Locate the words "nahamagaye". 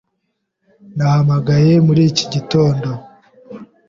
0.95-1.73